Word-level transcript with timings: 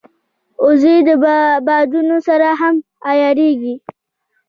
وزې 0.65 0.95
د 1.07 1.09
بادونو 1.67 2.17
سره 2.27 2.47
هم 2.59 2.75
عیارېږي 3.09 3.75